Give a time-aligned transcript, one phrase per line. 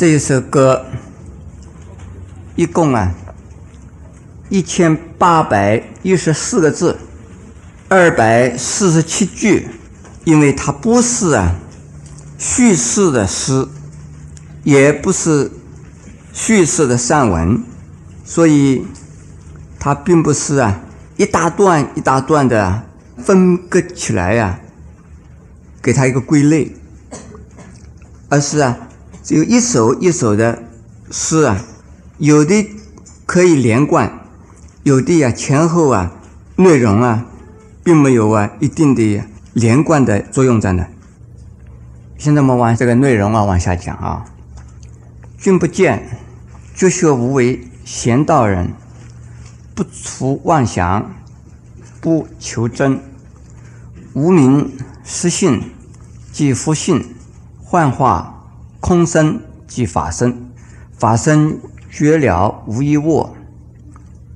[0.00, 0.86] 这一首歌
[2.56, 3.14] 一共啊
[4.48, 6.96] 一千八百一十四个字，
[7.86, 9.68] 二百四十七句，
[10.24, 11.54] 因为它不是啊
[12.38, 13.68] 叙事的诗，
[14.64, 15.50] 也不是
[16.32, 17.62] 叙事的散文，
[18.24, 18.86] 所以
[19.78, 20.80] 它并不是啊
[21.18, 22.84] 一大段一大段的
[23.18, 24.60] 分割起来呀，
[25.82, 26.74] 给它一个归类，
[28.30, 28.78] 而是啊
[29.22, 30.62] 只有一首一首的
[31.10, 31.64] 诗啊，
[32.18, 32.70] 有的
[33.26, 34.18] 可以连贯。
[34.82, 36.12] 有的呀，前后啊，
[36.56, 37.26] 内容啊，
[37.84, 40.88] 并没有啊一定的连贯的作用在那。
[42.16, 44.24] 现在我们往这个内容啊往下讲啊。
[45.38, 46.18] 君不见，
[46.74, 48.72] 绝学无为，贤道人
[49.74, 51.10] 不除妄想，
[52.00, 53.00] 不求真。
[54.12, 54.72] 无名
[55.04, 55.62] 失性
[56.32, 57.14] 即佛性，
[57.62, 58.39] 幻化
[58.80, 60.50] 空生即法身，
[60.96, 63.28] 法身绝了无一物。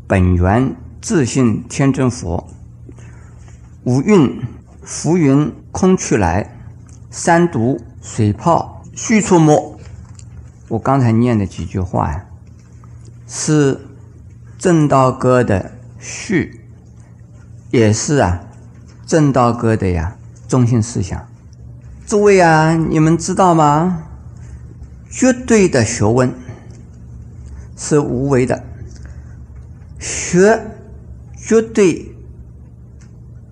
[0.06, 2.46] 本源自性天真佛，
[3.84, 4.42] 五蕴
[4.82, 6.56] 浮云空去来，
[7.10, 9.78] 三毒水泡须出没。
[10.68, 12.26] 我刚才念的几句话呀，
[13.26, 13.80] 是
[14.58, 16.60] 正道歌的序，
[17.70, 18.40] 也是啊
[19.06, 21.26] 正道歌的呀中心思想。
[22.06, 24.02] 诸位啊，你们知道吗？
[25.16, 26.34] 绝对的学问
[27.76, 28.64] 是无为的。
[30.00, 30.60] 学
[31.36, 32.12] 绝对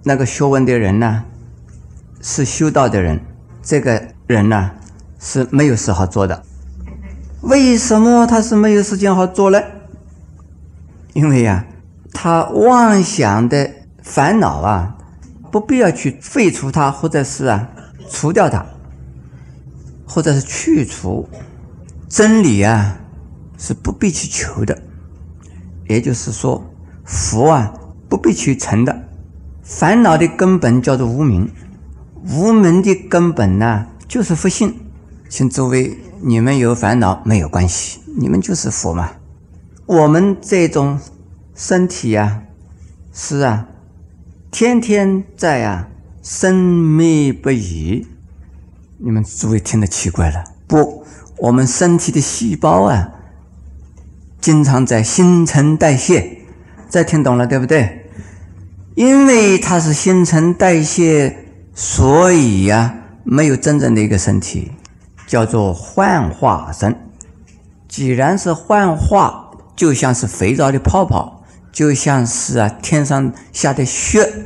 [0.03, 1.23] 那个学问的人呢，
[2.21, 3.21] 是修道的人。
[3.63, 4.73] 这个人呢
[5.21, 6.43] 是没有事好做的。
[7.43, 9.63] 为什么他是没有时间好做呢？
[11.13, 11.65] 因为呀，
[12.13, 13.71] 他妄想的
[14.03, 14.97] 烦恼啊，
[15.53, 17.69] 不必要去废除它，或者是啊
[18.11, 18.67] 除掉它，
[20.05, 21.29] 或者是去除
[22.13, 23.01] 真理啊，
[23.57, 24.83] 是不必去求的。
[25.89, 26.63] 也就是说，
[27.07, 27.73] 福啊
[28.07, 29.09] 不必去成的，
[29.63, 31.51] 烦恼的根本叫做无名，
[32.29, 34.79] 无名的根本呢就是福性。
[35.31, 39.13] 请诸位，你们有烦恼没有关系，你们就是佛嘛。
[39.87, 41.01] 我们这种
[41.55, 42.43] 身体啊，
[43.15, 43.69] 是啊，
[44.51, 45.89] 天天在啊
[46.23, 48.07] 生灭不已。
[48.99, 51.07] 你们诸位听得奇怪了，不，
[51.43, 53.11] 我们身体的细胞啊。
[54.41, 56.39] 经常在新陈代谢，
[56.89, 58.11] 这听懂了对不对？
[58.95, 61.37] 因为它是新陈代谢，
[61.75, 62.95] 所以呀，
[63.25, 64.73] 没有真正的一个身体，
[65.27, 66.97] 叫做幻化身。
[67.89, 74.45] 既然是幻化，就像是肥皂的泡泡，就像是啊天上下的雪，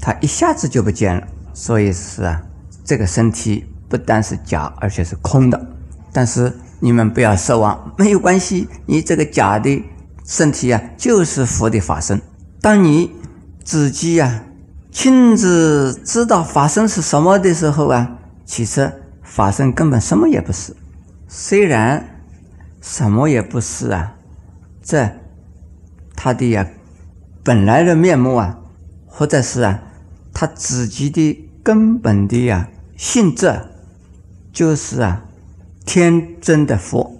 [0.00, 1.26] 它一下子就不见了。
[1.52, 2.42] 所以是啊，
[2.84, 5.66] 这个身体不但是假，而且是空的。
[6.12, 6.52] 但是。
[6.80, 8.68] 你们不要失望，没有关系。
[8.84, 9.82] 你这个假的
[10.26, 12.20] 身体啊，就是佛的法身。
[12.60, 13.10] 当你
[13.62, 14.44] 自己呀
[14.90, 20.76] 亲自知道法身是什么的时候啊，其实法身根本什么也不是。
[21.26, 22.06] 虽然
[22.82, 24.14] 什么也不是啊，
[24.82, 25.08] 这
[26.14, 26.66] 他的呀
[27.42, 28.58] 本来的面目啊，
[29.06, 29.80] 或者是啊
[30.34, 33.58] 他自己的根本的呀性质，
[34.54, 35.22] 就是啊。
[35.86, 37.14] 天真的佛，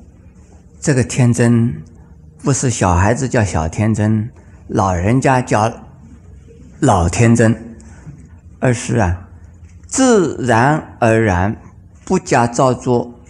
[0.81, 1.83] 这个天真
[2.43, 4.31] 不是小孩子叫小天真，
[4.69, 5.71] 老人家叫
[6.81, 7.77] 老天真，
[8.59, 9.28] 而是啊，
[9.87, 11.61] 自然而然
[12.06, 13.21] 不加造作。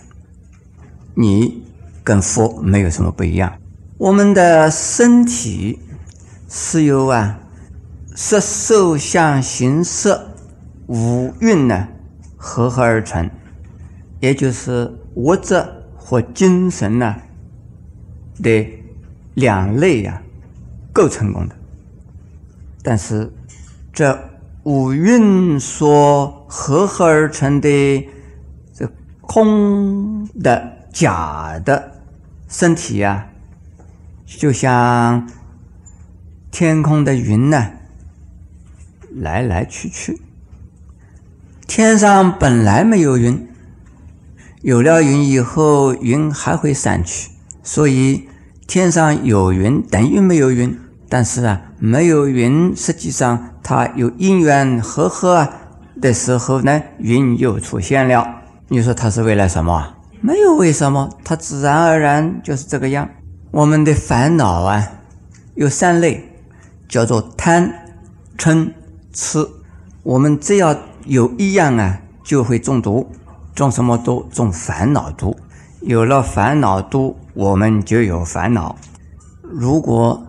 [1.15, 1.65] 你
[2.05, 3.53] 跟佛没有什么不一样。
[3.99, 5.81] 我们的身体
[6.49, 7.41] 是由啊
[8.15, 10.17] 色受想行识
[10.87, 11.89] 五蕴呢
[12.37, 13.29] 合合而成，
[14.25, 14.91] 也就是。
[15.17, 15.65] 物质
[15.97, 17.15] 和精神呢
[18.43, 18.69] 的
[19.35, 20.21] 两类呀
[20.93, 21.55] 构成功的，
[22.83, 23.31] 但是
[23.93, 24.19] 这
[24.65, 28.09] 五蕴所合合而成的
[28.73, 28.91] 这
[29.21, 31.93] 空的假的
[32.49, 33.29] 身体呀，
[34.27, 35.31] 就像
[36.51, 37.71] 天空的云呢，
[39.15, 40.21] 来来去去，
[41.69, 43.54] 天上本来没有云。
[44.65, 47.29] 有了云以后，云还会散去，
[47.63, 48.27] 所以
[48.67, 50.75] 天上有云等于没有云。
[51.07, 55.47] 但是啊，没有云，实际上它有因缘和合
[56.01, 58.27] 的时候呢，云又出现了。
[58.69, 59.97] 你说它是为了什么？
[60.23, 63.07] 没有为什么，它自然而然就是这个样。
[63.51, 64.83] 我们的烦恼啊，
[65.57, 66.27] 有三类，
[66.89, 67.71] 叫做贪、
[68.39, 68.73] 嗔、
[69.13, 69.47] 痴。
[70.03, 70.75] 我们只要
[71.05, 73.07] 有一样啊，就会中毒。
[73.55, 74.27] 种什么毒？
[74.33, 75.37] 种烦恼毒。
[75.81, 78.75] 有了烦恼毒，我们就有烦恼。
[79.43, 80.27] 如果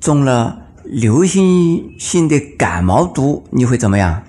[0.00, 4.22] 中了流行性的感冒毒，你会怎么样？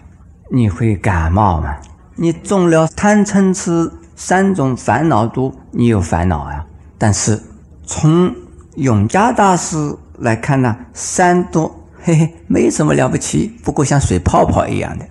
[0.52, 1.75] 你会感冒吗？
[2.16, 6.64] 你中了贪嗔痴三种烦恼毒，你有烦恼啊。
[7.00, 7.42] 但是
[7.84, 8.34] 从
[8.75, 15.06] 永嘉大师来看呢，三毒嘿嘿没什么了不起，不过像水泡泡一样的，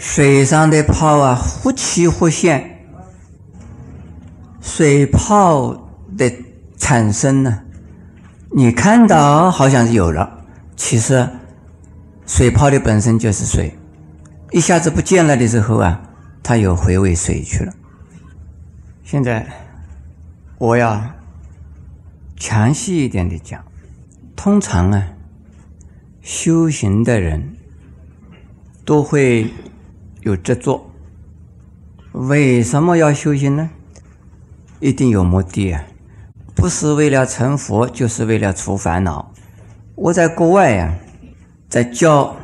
[0.00, 2.86] 水上的泡啊，忽起忽现，
[4.58, 6.32] 水泡的
[6.78, 7.60] 产生呢。
[8.50, 10.42] 你看到好像是有了，
[10.74, 11.28] 其实
[12.26, 13.76] 水泡的本身就是水，
[14.52, 16.00] 一下子不见了的时候啊，
[16.42, 17.72] 它又回为水去了。
[19.04, 19.46] 现在
[20.56, 20.98] 我要
[22.36, 23.62] 详细一点的讲，
[24.34, 25.08] 通常啊，
[26.22, 27.54] 修行的人
[28.86, 29.52] 都会
[30.22, 30.90] 有执着，
[32.12, 33.70] 为什么要修行呢？
[34.80, 35.84] 一定有目的啊。
[36.54, 39.32] 不是为了成佛，就是为了除烦恼。
[39.94, 40.94] 我在国外呀，
[41.68, 42.36] 在教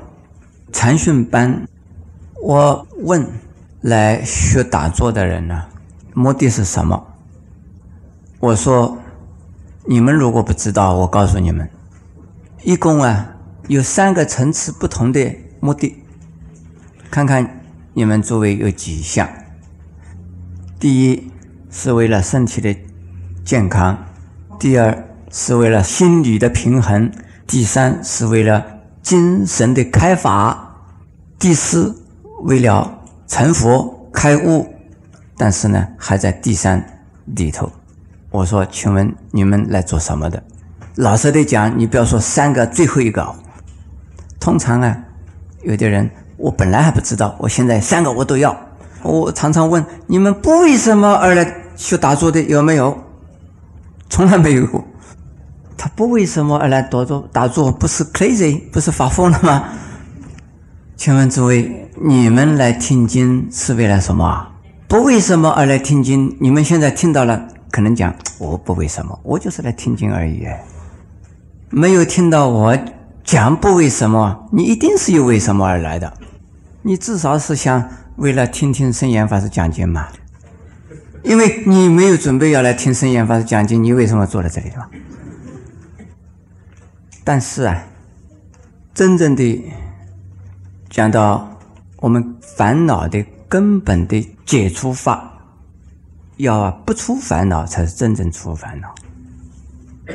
[0.72, 1.68] 禅训班，
[2.42, 3.26] 我问
[3.82, 5.64] 来学打坐的人呢，
[6.14, 7.06] 目的是什么？
[8.40, 8.96] 我说，
[9.84, 11.68] 你们如果不知道，我告诉你们，
[12.62, 13.36] 一共啊
[13.68, 16.02] 有三个层次不同的目的，
[17.10, 17.55] 看看
[17.96, 19.26] 你们诸位有几项。
[20.78, 21.32] 第一
[21.70, 22.76] 是为了身体的
[23.42, 24.04] 健康。
[24.60, 27.10] 第二是为了心理的平衡，
[27.46, 30.76] 第三是为了精神的开发，
[31.38, 32.04] 第四
[32.42, 34.74] 为了成佛开悟。
[35.38, 37.72] 但是呢，还在第三里头。
[38.30, 40.42] 我说，请问你们来做什么的？
[40.96, 43.34] 老实的讲，你不要说三个，最后一个。
[44.38, 44.98] 通常啊，
[45.62, 48.56] 有的人我本来还不知道，我现在三个我都要。
[49.02, 52.96] 我常常问你们不为什么而来学打坐的有没有？
[54.08, 54.84] 从来没有过，
[55.76, 57.28] 他不为什么而来打坐？
[57.32, 59.64] 打坐不是 crazy，不是发疯了吗？
[60.96, 64.46] 请问诸位，你们来听经是为了什么？
[64.88, 66.36] 不为什么而来听经？
[66.40, 70.46] 你们现在听到了，可能讲我不为什么，我就是来听经而已。
[71.70, 72.76] 没有听到我
[73.26, 76.10] 讲不为什么，你一定是有为什么而来的。
[76.82, 80.06] 你至少是想为了听听圣严法师讲经嘛？
[81.24, 84.70] 因为你没有准备要来听圣严法师讲经，你为什么坐在这里？
[87.24, 87.84] 但是啊，
[88.94, 89.64] 真正的
[90.88, 91.50] 讲到
[91.96, 95.32] 我们烦恼的根本的解除法，
[96.36, 98.94] 要不出烦恼才是真正除烦恼。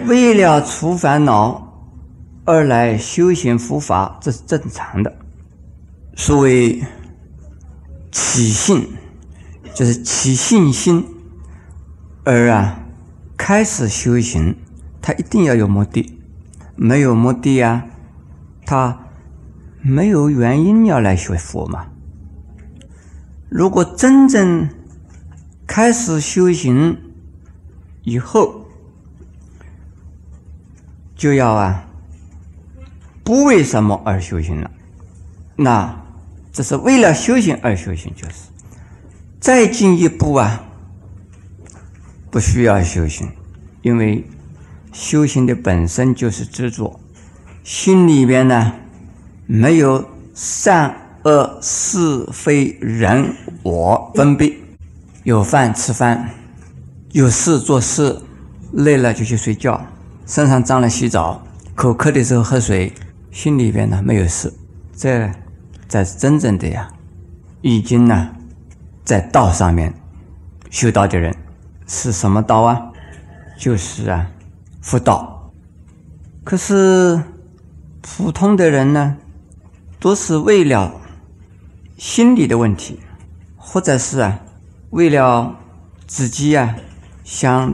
[0.05, 1.67] 为了除烦恼
[2.45, 5.15] 二来修行佛法，这是正常的。
[6.15, 6.83] 所谓
[8.11, 8.88] 起信。
[9.73, 11.07] 就是起信心，
[12.25, 12.83] 而啊，
[13.38, 14.57] 开始修行，
[15.01, 16.19] 他一定要有目的，
[16.75, 17.85] 没有目的啊，
[18.65, 19.07] 他
[19.81, 21.88] 没有原因要来学佛嘛。
[23.47, 24.67] 如果真正
[25.65, 26.99] 开始修行
[28.03, 28.65] 以后，
[31.15, 31.88] 就要啊，
[33.31, 34.69] 不为什么而修行了，
[35.55, 36.03] 那
[36.51, 38.33] 这是为了修行而修行，就是。
[39.39, 40.65] 再进一步啊，
[42.29, 43.31] 不需要修行，
[43.83, 44.27] 因为
[44.91, 47.00] 修行的本身就是执着，
[47.63, 48.73] 心里边呢
[49.45, 53.33] 没有善恶是非人
[53.63, 54.53] 我分别，
[55.23, 56.31] 有饭吃饭，
[57.13, 58.21] 有事做事，
[58.73, 59.81] 累了就去睡觉，
[60.25, 61.41] 身上脏了洗澡，
[61.75, 62.91] 口渴的时候喝水，
[63.31, 64.53] 心里边呢没有事，
[64.95, 65.29] 这
[65.88, 66.88] 才是真正的呀，
[67.61, 68.29] 已经呢。
[69.03, 69.91] 在道上面
[70.69, 71.35] 修道的人
[71.88, 72.79] 是什么道啊？
[73.57, 74.29] 就是啊，
[74.79, 75.51] 佛道。
[76.43, 77.21] 可是
[78.00, 79.17] 普通的人呢，
[80.00, 80.93] 都是为了
[81.97, 83.00] 心理的问题，
[83.57, 84.39] 或者是啊，
[84.91, 85.59] 为了
[86.05, 86.75] 自己啊
[87.23, 87.73] 想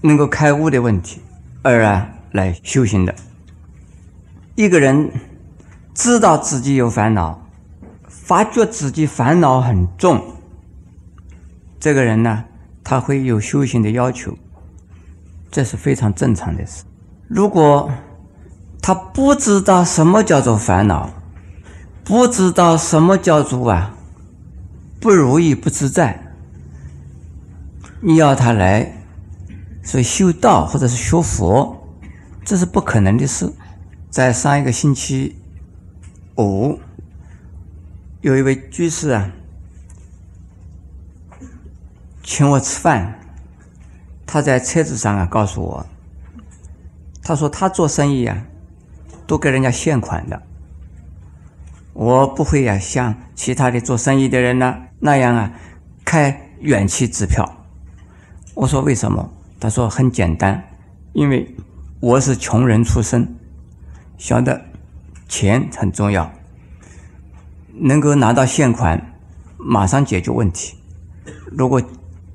[0.00, 1.20] 能够开悟的问题
[1.62, 3.14] 而啊来修行的。
[4.58, 5.08] 一个人
[5.94, 7.46] 知道自己有烦恼，
[8.08, 10.20] 发觉自己烦恼很重。
[11.78, 12.44] 这个人呢，
[12.82, 14.36] 他会有修行的要求，
[15.48, 16.82] 这是非常正常的事。
[17.28, 17.88] 如果
[18.82, 21.08] 他不知道什么叫做烦恼，
[22.02, 23.94] 不知道什么叫做啊
[24.98, 26.20] 不如意、不自在，
[28.00, 29.04] 你要他来
[29.84, 31.80] 所以修道或者是学佛，
[32.44, 33.48] 这是不可能的事。
[34.10, 35.36] 在上一个星期
[36.36, 36.78] 五，
[38.22, 39.30] 有一位居士啊。
[42.22, 43.20] 请我吃饭，
[44.26, 45.86] 他在车子上啊告诉我，
[47.22, 48.46] 他说他做生意啊，
[49.26, 50.42] 都给人家现款的。
[51.92, 55.52] 我不会呀，像其他的做生意的人呢那样啊，
[56.04, 57.66] 开远期支票。
[58.54, 59.32] 我说为什么？
[59.60, 60.62] 他说很简单，
[61.12, 61.54] 因为
[62.00, 63.37] 我是穷人出身，
[64.18, 64.60] 晓得
[65.28, 66.30] 钱很重要，
[67.72, 69.14] 能够拿到现款，
[69.56, 70.76] 马上解决问题。
[71.52, 71.80] 如果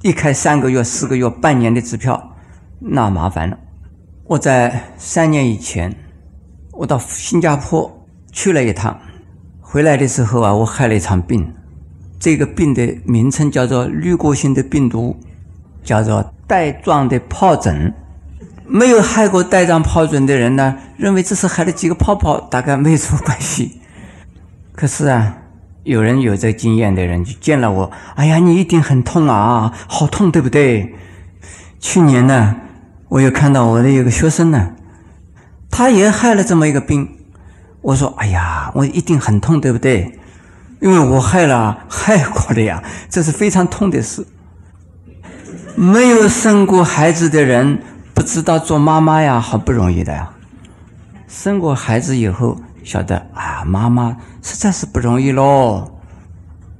[0.01, 2.35] 一开三个月、四个月、半年的支票，
[2.79, 3.59] 那麻烦了。
[4.23, 5.93] 我在三年以前，
[6.71, 8.97] 我到新加坡去了一趟，
[9.59, 11.53] 回来的时候啊，我害了一场病，
[12.17, 15.17] 这个病的名称叫做滤过性的病毒，
[15.83, 17.93] 叫做带状的疱疹。
[18.67, 23.79] 没有害过带状疱疹的人呢，认为这是害了几个泡泡，大概没什么关系。
[24.75, 25.37] 可是啊。
[25.83, 30.95] 有人有这经验的人就见了我，哎呀，你一定很痛啊，好痛，对不对？
[31.81, 32.55] 去年呢，
[33.09, 34.75] 我又看到我的有个学生呢，
[35.69, 37.17] 他也害了这么一个病。
[37.81, 40.17] 我说，哎呀，我一定很痛，对不对？
[40.79, 44.25] 因为我害了，害过的呀，这是非常痛的事。
[45.75, 47.83] 没有生过孩子的人
[48.23, 50.33] 知道做妈妈呀，好不容易的呀。
[51.27, 52.57] 生过孩子以后。
[52.83, 55.89] 晓得啊，妈妈实在是不容易喽。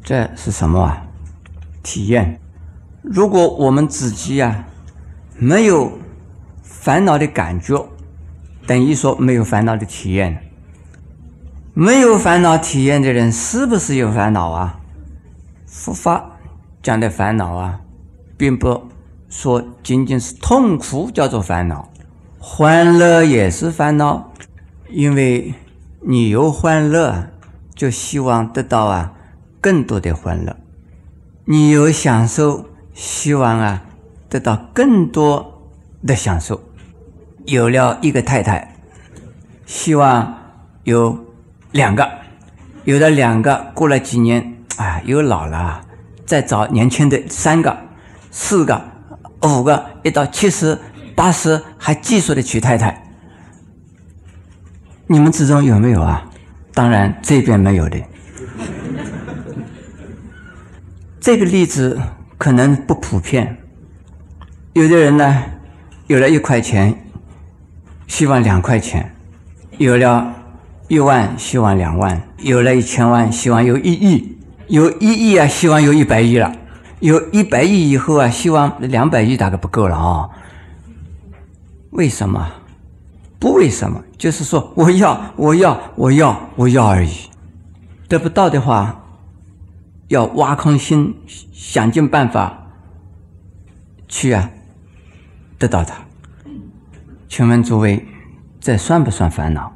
[0.04, 1.02] 这是什么啊？
[1.82, 2.42] 体验。
[3.02, 4.66] 如果我们自己呀
[5.38, 5.98] 没有
[6.62, 7.88] 烦恼的感觉，
[8.68, 10.44] 等于说没有烦恼的体验。
[11.74, 14.82] 没有烦恼体验的人是不是有烦恼啊？
[15.66, 16.32] 佛法
[16.82, 17.80] 讲的烦恼啊，
[18.36, 18.90] 并不
[19.34, 21.90] 说仅仅是痛苦叫做烦恼，
[22.38, 24.32] 欢乐也是烦恼，
[24.92, 25.56] 因为。
[26.06, 27.30] 你有欢乐，
[27.74, 29.13] 就希望得到啊
[29.62, 30.54] 更多的欢乐；
[31.46, 33.84] 你有享受，希望啊
[34.28, 35.63] 得到更多
[36.06, 36.60] 的享受。
[37.46, 38.75] 有了一个太太，
[39.66, 40.38] 希望
[40.84, 41.18] 有
[41.72, 42.04] 两个；
[42.84, 45.86] 有了两个，过了几年，啊，又老了，
[46.25, 47.78] 再找年轻的三个、
[48.30, 48.82] 四个、
[49.44, 50.78] 五个，一到七十、
[51.16, 53.04] 八十，还继续的娶太太。
[55.08, 56.26] 你们之中有没有啊？
[56.74, 57.98] 当然这边没有的。
[61.20, 62.00] 这个例子
[62.38, 63.58] 可能不普遍。
[64.74, 65.44] 有的人呢，
[66.08, 67.06] 有了一块钱，
[68.08, 69.04] 希望两块钱；
[69.78, 70.34] 有了
[70.88, 74.36] 一万，希望两万；有了一千万，希望有一亿；
[74.68, 76.52] 有一亿啊，希望有一百亿了；
[77.03, 80.29] 有一百亿以后啊，希望两百亿大概不够了啊。
[81.89, 82.50] 为什么？
[83.38, 87.12] 不为什么，就是说我要我要我要我要而已。
[88.07, 89.03] 得不到的话，
[90.07, 91.13] 要挖空心，
[91.51, 92.67] 想尽办法
[94.07, 94.50] 去啊
[95.60, 95.95] 得到它。
[97.27, 98.07] 请问诸位，
[98.62, 99.74] 这算不算烦恼？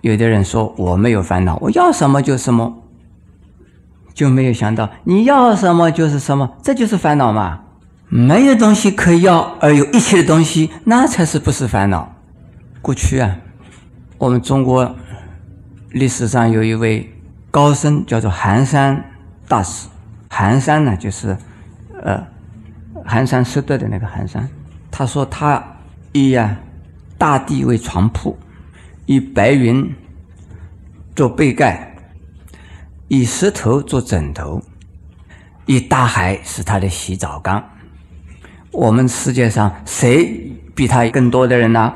[0.00, 2.81] 有的人说我没有烦恼，我要什么就什么，
[4.14, 7.60] 就没有想到你要什么就是什么，这就是烦恼嘛？
[8.08, 12.14] 没有东西可要而有一切的东西，那才是不是烦恼？
[12.82, 13.36] 过去啊，
[14.18, 14.94] 我们中国
[15.90, 17.10] 历史上有一位
[17.50, 19.02] 高僧，叫做寒山
[19.48, 19.88] 大师。
[20.28, 21.36] 寒山呢，就是
[22.02, 22.22] 呃
[23.04, 24.48] 寒山拾得的那个寒山。
[24.90, 25.62] 他说他
[26.12, 26.56] 以呀
[27.16, 28.38] 大地为床铺，
[29.06, 29.94] 以白云
[31.14, 31.91] 做被盖，
[33.14, 34.62] 以石头做枕头，
[35.66, 37.62] 以大海是他的洗澡缸。
[38.70, 41.92] 我们世界上谁比他更多的人呢？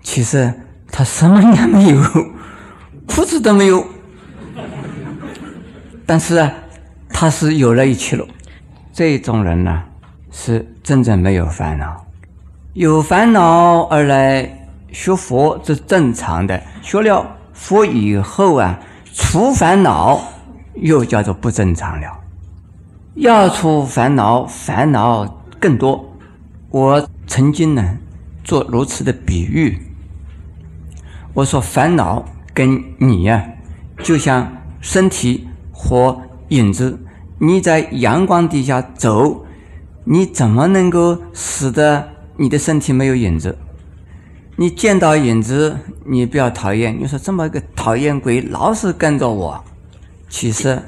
[0.00, 0.54] 其实
[0.92, 2.00] 他什么也没有，
[3.08, 3.84] 裤子都没有，
[6.06, 6.52] 但是啊，
[7.08, 8.24] 他是有了一切了。
[8.92, 9.82] 这种人呢，
[10.30, 12.06] 是真正没有烦恼。
[12.74, 16.62] 有烦恼而来学佛，是正常的。
[16.80, 18.78] 学了佛以后啊，
[19.20, 20.20] 除烦恼
[20.74, 22.18] 又叫做不正常了。
[23.14, 26.04] 要除烦恼，烦恼更多。
[26.70, 27.98] 我曾经呢，
[28.42, 29.78] 做如此的比喻。
[31.34, 33.44] 我说烦恼跟你呀，
[34.02, 34.50] 就像
[34.80, 36.98] 身体和影子。
[37.38, 39.44] 你在阳光底下走，
[40.04, 43.56] 你怎么能够使得你的身体没有影子？
[44.60, 45.74] 你见到影子，
[46.04, 46.94] 你不要讨厌。
[47.00, 49.64] 你说这么一个讨厌鬼老是跟着我，
[50.28, 50.78] 其实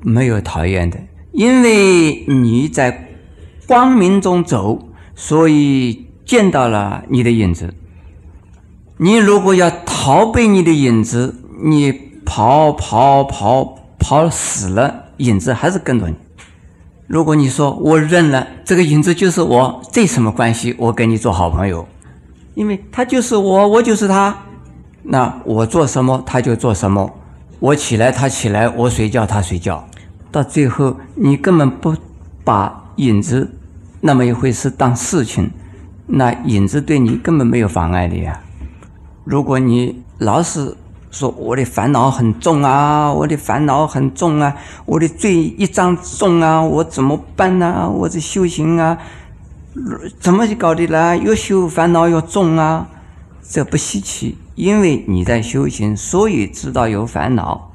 [0.00, 0.96] 没有讨厌的，
[1.32, 3.08] 因为你在
[3.66, 7.74] 光明中走，所以见到了你的影子。
[8.98, 11.90] 你如果要逃避你的影子，你
[12.24, 16.14] 跑跑跑跑死了，影子还是跟着你。
[17.08, 20.72] 如果你说我认了，这个影子就是我，这什么关系？
[20.78, 21.88] 我跟你做好朋友，
[22.54, 24.36] 因为他就是我，我就是他。
[25.02, 27.10] 那我做什么，他就做什么。
[27.60, 29.86] 我起来，他起来；我睡觉，他睡觉。
[30.30, 31.94] 到最后，你根本不
[32.42, 33.50] 把影子
[34.00, 35.50] 那么一回事当事情，
[36.06, 38.40] 那影子对你根本没有妨碍的呀。
[39.24, 40.76] 如果你老是
[41.10, 47.88] 说我的烦恼很重啊，我的烦恼很重啊，我的罪一张重啊，我怎么办呢？
[47.88, 48.98] 我这修行啊，
[50.20, 51.16] 怎么搞的呢？
[51.16, 52.88] 越修烦恼越重啊，
[53.42, 57.72] 这不稀奇，因为你在修行，所以知道有烦恼。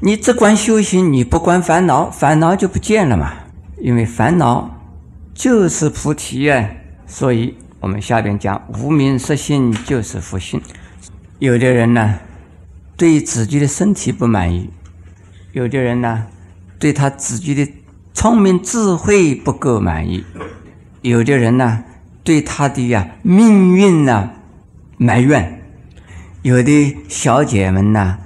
[0.00, 3.32] 你只管修行，你不管烦恼，烦恼就不见了嘛。
[3.80, 4.70] 因为烦恼
[5.32, 6.70] 就是菩提呀，
[7.06, 10.60] 所以我们下边讲无名实性就是佛性。
[11.38, 12.18] 有的人呢，
[12.96, 14.68] 对自己的身体不满意；
[15.52, 16.26] 有的人呢，
[16.78, 17.72] 对他自己的
[18.12, 20.22] 聪明智慧不够满意；
[21.04, 21.84] 有的人呢，
[22.22, 24.30] 对他的呀命运呢
[24.96, 25.58] 埋怨；
[26.40, 28.16] 有的小姐们呢，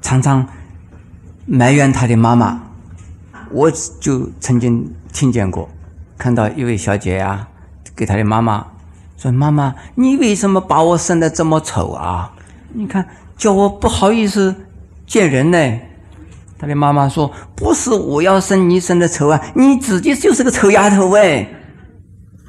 [0.00, 0.48] 常常。
[1.44, 2.60] 埋怨他的妈妈，
[3.50, 5.68] 我就曾经听见过，
[6.16, 7.46] 看到一位小姐呀，
[7.94, 8.66] 给她的妈妈
[9.18, 12.32] 说：“妈妈，你为什么把我生得这么丑啊？
[12.72, 13.06] 你看，
[13.36, 14.56] 叫我不好意思
[15.06, 15.78] 见人呢。”
[16.58, 21.46] 她的妈妈说：“不是我要生你生的丑啊，你自己就是个丑丫头哎。”